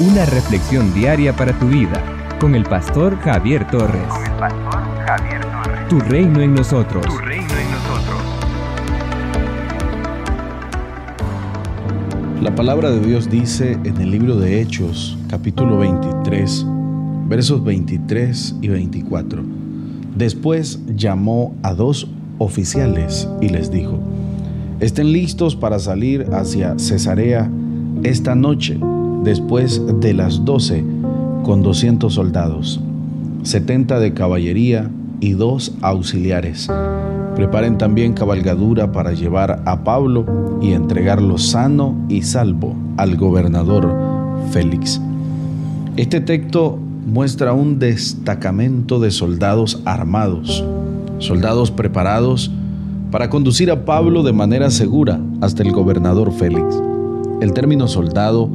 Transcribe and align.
una 0.00 0.24
reflexión 0.24 0.94
diaria 0.94 1.36
para 1.36 1.52
tu 1.58 1.68
vida 1.68 2.02
con 2.40 2.54
el 2.54 2.64
pastor 2.64 3.18
Javier 3.18 3.70
Torres. 3.70 4.08
Con 4.08 4.24
el 4.24 4.38
pastor 4.38 4.82
Javier 5.06 5.42
Torres. 5.42 5.88
Tu 5.90 6.00
reino 6.00 6.40
en 6.40 6.54
nosotros. 6.54 7.04
Tu 7.04 7.18
reino 7.18 7.44
en 7.44 7.70
nosotros. 7.70 8.18
La 12.40 12.54
palabra 12.54 12.90
de 12.90 13.00
Dios 13.00 13.28
dice 13.28 13.72
en 13.84 13.98
el 13.98 14.10
libro 14.10 14.36
de 14.36 14.62
Hechos, 14.62 15.18
capítulo 15.28 15.76
23, 15.76 16.64
versos 17.26 17.62
23 17.62 18.56
y 18.62 18.68
24. 18.68 19.42
Después 20.16 20.80
llamó 20.96 21.54
a 21.62 21.74
dos 21.74 22.08
oficiales 22.38 23.28
y 23.42 23.50
les 23.50 23.70
dijo, 23.70 23.98
estén 24.80 25.12
listos 25.12 25.56
para 25.56 25.78
salir 25.78 26.26
hacia 26.32 26.78
Cesarea 26.78 27.50
esta 28.02 28.34
noche, 28.34 28.80
después 29.22 29.82
de 30.00 30.14
las 30.14 30.44
12, 30.44 30.84
con 31.44 31.62
200 31.62 32.12
soldados, 32.12 32.80
70 33.42 33.98
de 34.00 34.14
caballería 34.14 34.90
y 35.20 35.32
dos 35.32 35.72
auxiliares. 35.82 36.68
Preparen 37.36 37.78
también 37.78 38.12
cabalgadura 38.12 38.92
para 38.92 39.12
llevar 39.12 39.62
a 39.64 39.84
Pablo 39.84 40.58
y 40.60 40.72
entregarlo 40.72 41.38
sano 41.38 41.94
y 42.08 42.22
salvo 42.22 42.74
al 42.96 43.16
gobernador 43.16 43.94
Félix. 44.50 45.00
Este 45.96 46.20
texto 46.20 46.78
muestra 47.06 47.52
un 47.52 47.78
destacamento 47.78 49.00
de 49.00 49.10
soldados 49.10 49.80
armados, 49.84 50.64
soldados 51.18 51.70
preparados 51.70 52.50
para 53.10 53.30
conducir 53.30 53.70
a 53.70 53.84
Pablo 53.84 54.22
de 54.22 54.32
manera 54.32 54.70
segura 54.70 55.20
hasta 55.40 55.62
el 55.62 55.72
gobernador 55.72 56.32
Félix. 56.32 56.80
El 57.40 57.52
término 57.52 57.88
soldado 57.88 58.50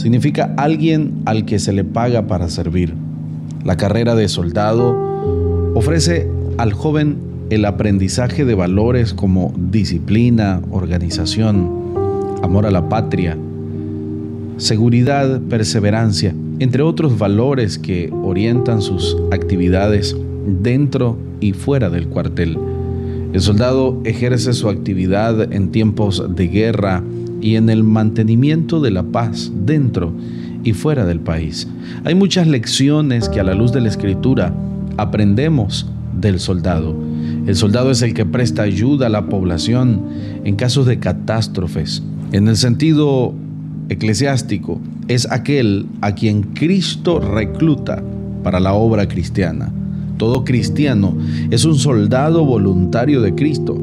significa 0.00 0.54
alguien 0.56 1.20
al 1.26 1.44
que 1.44 1.58
se 1.58 1.74
le 1.74 1.84
paga 1.84 2.26
para 2.26 2.48
servir. 2.48 2.94
La 3.64 3.76
carrera 3.76 4.14
de 4.14 4.28
soldado 4.28 4.96
ofrece 5.74 6.26
al 6.56 6.72
joven 6.72 7.18
el 7.50 7.66
aprendizaje 7.66 8.46
de 8.46 8.54
valores 8.54 9.12
como 9.12 9.52
disciplina, 9.70 10.62
organización, 10.70 11.70
amor 12.42 12.64
a 12.64 12.70
la 12.70 12.88
patria, 12.88 13.36
seguridad, 14.56 15.40
perseverancia, 15.42 16.34
entre 16.60 16.82
otros 16.82 17.18
valores 17.18 17.78
que 17.78 18.10
orientan 18.22 18.80
sus 18.80 19.18
actividades 19.32 20.16
dentro 20.62 21.18
y 21.40 21.52
fuera 21.52 21.90
del 21.90 22.08
cuartel. 22.08 22.56
El 23.34 23.40
soldado 23.40 24.00
ejerce 24.04 24.54
su 24.54 24.68
actividad 24.68 25.52
en 25.52 25.70
tiempos 25.70 26.24
de 26.34 26.48
guerra, 26.48 27.02
y 27.40 27.56
en 27.56 27.70
el 27.70 27.84
mantenimiento 27.84 28.80
de 28.80 28.90
la 28.90 29.02
paz 29.02 29.52
dentro 29.64 30.12
y 30.62 30.72
fuera 30.72 31.06
del 31.06 31.20
país. 31.20 31.68
Hay 32.04 32.14
muchas 32.14 32.46
lecciones 32.46 33.28
que 33.28 33.40
a 33.40 33.44
la 33.44 33.54
luz 33.54 33.72
de 33.72 33.80
la 33.80 33.88
escritura 33.88 34.54
aprendemos 34.96 35.86
del 36.20 36.38
soldado. 36.38 36.94
El 37.46 37.56
soldado 37.56 37.90
es 37.90 38.02
el 38.02 38.14
que 38.14 38.26
presta 38.26 38.62
ayuda 38.62 39.06
a 39.06 39.10
la 39.10 39.28
población 39.28 40.02
en 40.44 40.56
casos 40.56 40.86
de 40.86 40.98
catástrofes. 40.98 42.02
En 42.32 42.48
el 42.48 42.56
sentido 42.56 43.34
eclesiástico, 43.88 44.80
es 45.08 45.30
aquel 45.30 45.86
a 46.00 46.14
quien 46.14 46.42
Cristo 46.42 47.18
recluta 47.18 48.02
para 48.44 48.60
la 48.60 48.72
obra 48.72 49.08
cristiana. 49.08 49.72
Todo 50.16 50.44
cristiano 50.44 51.16
es 51.50 51.64
un 51.64 51.76
soldado 51.76 52.44
voluntario 52.44 53.20
de 53.20 53.34
Cristo. 53.34 53.76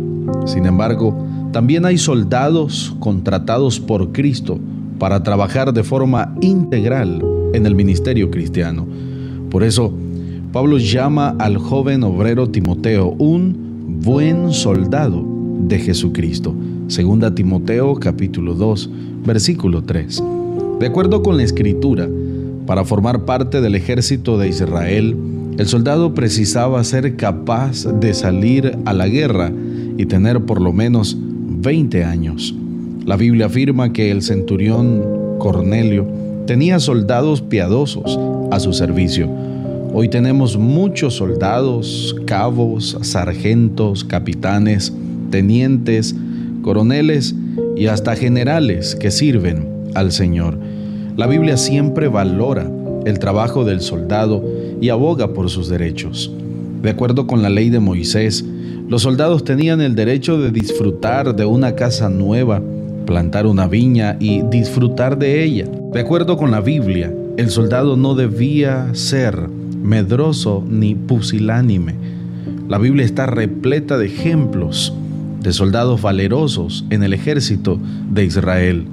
Sin 0.46 0.66
embargo, 0.66 1.27
también 1.58 1.88
hay 1.88 1.98
soldados 1.98 2.96
contratados 3.00 3.80
por 3.80 4.12
Cristo 4.12 4.60
para 5.00 5.24
trabajar 5.24 5.74
de 5.74 5.84
forma 5.84 6.36
integral 6.40 7.20
en 7.52 7.66
el 7.66 7.74
ministerio 7.74 8.30
cristiano. 8.30 8.86
Por 9.50 9.64
eso, 9.64 9.92
Pablo 10.54 10.78
llama 10.78 11.36
al 11.40 11.58
joven 11.58 12.04
obrero 12.04 12.48
Timoteo 12.48 13.16
un 13.18 14.02
buen 14.04 14.54
soldado 14.54 15.26
de 15.62 15.80
Jesucristo. 15.80 16.54
Segunda 16.90 17.34
Timoteo 17.34 17.96
capítulo 17.96 18.54
2, 18.54 18.92
versículo 19.26 19.82
3. 19.82 20.24
De 20.80 20.86
acuerdo 20.86 21.24
con 21.24 21.38
la 21.38 21.44
escritura, 21.44 22.08
para 22.68 22.86
formar 22.86 23.26
parte 23.26 23.62
del 23.62 23.74
ejército 23.74 24.38
de 24.38 24.50
Israel, 24.50 25.18
el 25.58 25.66
soldado 25.66 26.14
precisaba 26.14 26.84
ser 26.84 27.16
capaz 27.16 27.84
de 28.00 28.14
salir 28.14 28.78
a 28.86 28.94
la 28.94 29.08
guerra 29.08 29.52
y 29.98 30.06
tener 30.06 30.42
por 30.42 30.62
lo 30.62 30.72
menos 30.72 31.18
20 31.60 32.04
años. 32.04 32.54
La 33.06 33.18
Biblia 33.18 33.48
afirma 33.48 33.92
que 33.92 34.12
el 34.12 34.22
centurión 34.22 35.38
Cornelio 35.40 36.06
tenía 36.46 36.80
soldados 36.80 37.42
piadosos 37.42 38.20
a 38.52 38.60
su 38.60 38.74
servicio. 38.74 39.28
Hoy 39.94 40.08
tenemos 40.08 40.58
muchos 40.58 41.16
soldados, 41.16 42.16
cabos, 42.26 42.98
sargentos, 43.02 44.04
capitanes, 44.04 44.94
tenientes, 45.32 46.16
coroneles 46.62 47.34
y 47.76 47.88
hasta 47.88 48.16
generales 48.16 48.96
que 48.96 49.10
sirven 49.10 49.68
al 49.96 50.12
Señor. 50.12 50.60
La 51.16 51.26
Biblia 51.26 51.58
siempre 51.58 52.08
valora 52.08 52.70
el 53.06 53.18
trabajo 53.18 53.66
del 53.66 53.82
soldado 53.82 54.44
y 54.80 54.90
aboga 54.90 55.34
por 55.34 55.50
sus 55.50 55.70
derechos. 55.70 56.32
De 56.84 56.92
acuerdo 56.92 57.26
con 57.26 57.42
la 57.42 57.50
ley 57.50 57.72
de 57.72 57.80
Moisés, 57.80 58.46
los 58.88 59.02
soldados 59.02 59.44
tenían 59.44 59.82
el 59.82 59.96
derecho 59.96 60.40
de 60.40 60.50
disfrutar 60.50 61.36
de 61.36 61.46
una 61.46 61.76
casa 61.76 62.10
nueva, 62.10 62.62
plantar 63.06 63.46
una 63.46 63.68
viña 63.68 64.16
y 64.20 64.44
disfrutar 64.44 65.18
de 65.18 65.44
ella. 65.44 65.66
De 65.92 66.00
acuerdo 66.00 66.38
con 66.38 66.52
la 66.52 66.62
Biblia, 66.62 67.14
el 67.36 67.50
soldado 67.50 67.98
no 67.98 68.16
debía 68.16 68.88
ser 68.94 69.50
medroso 69.84 70.64
ni 70.66 70.96
pusilánime. 70.96 71.96
La 72.70 72.78
Biblia 72.78 73.04
está 73.04 73.26
repleta 73.26 73.98
de 73.98 74.06
ejemplos 74.06 74.94
de 75.42 75.52
soldados 75.52 76.02
valerosos 76.02 76.86
en 76.90 77.04
el 77.04 77.14
ejército 77.14 77.80
de 78.10 78.24
Israel. 78.24 78.86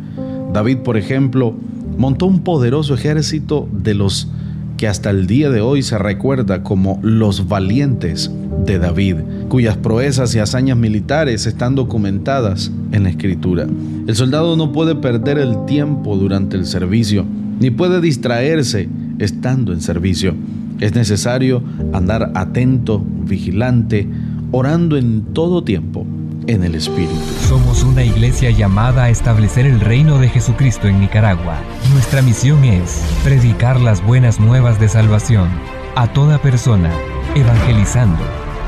David, 0.53 0.79
por 0.79 0.97
ejemplo, 0.97 1.55
montó 1.97 2.27
un 2.27 2.41
poderoso 2.41 2.95
ejército 2.95 3.69
de 3.71 3.95
los 3.95 4.29
que 4.77 4.89
hasta 4.89 5.11
el 5.11 5.29
día 5.29 5.51
de 5.51 5.61
hoy 5.61 5.83
se 5.83 5.99
recuerda 5.99 6.65
como 6.65 6.99
los 7.03 7.47
valientes 7.47 8.31
de 8.65 8.79
David, 8.79 9.17
cuyas 9.49 9.77
proezas 9.77 10.35
y 10.35 10.39
hazañas 10.39 10.77
militares 10.77 11.47
están 11.47 11.75
documentadas 11.75 12.71
en 12.93 13.05
la 13.05 13.11
escritura. 13.11 13.67
El 14.07 14.15
soldado 14.17 14.57
no 14.57 14.73
puede 14.73 14.95
perder 14.95 15.39
el 15.39 15.65
tiempo 15.67 16.17
durante 16.17 16.57
el 16.57 16.67
servicio, 16.67 17.25
ni 17.61 17.71
puede 17.71 18.01
distraerse 18.01 18.89
estando 19.19 19.73
en 19.73 19.81
servicio. 19.81 20.35
Es 20.81 20.95
necesario 20.95 21.63
andar 21.93 22.33
atento, 22.35 23.05
vigilante, 23.27 24.09
orando 24.51 24.97
en 24.97 25.23
todo 25.33 25.63
tiempo 25.63 26.07
en 26.47 26.65
el 26.65 26.75
Espíritu. 26.75 27.15
Somos 27.49 27.85
una 27.85 28.05
iglesia 28.05 28.51
llamada 28.51 29.05
a 29.05 29.11
establecer 29.11 29.67
el 29.67 29.81
reino 29.81 30.19
de 30.19 30.29
Jesucristo 30.29 30.89
en 30.89 31.01
Nicaragua. 31.01 31.59
Nuestra 31.93 32.23
misión 32.23 32.65
es 32.65 33.03
predicar 33.25 33.81
las 33.81 34.05
buenas 34.05 34.41
nuevas 34.41 34.79
de 34.81 34.89
salvación 34.89 35.49
a 35.97 36.13
toda 36.13 36.39
persona, 36.39 36.91
evangelizando 37.35 38.44